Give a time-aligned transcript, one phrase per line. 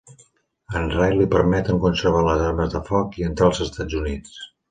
[0.69, 4.43] A en Ray li permeten conservar les armes de foc i entrar als Estats Units.